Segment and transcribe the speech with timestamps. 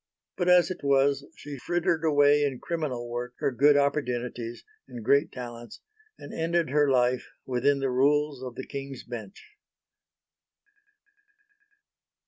[0.35, 5.31] But as it was, she frittered away in criminal work her good opportunities and great
[5.31, 5.79] talents,
[6.17, 9.43] and ended her life within the rules of the King's Bench.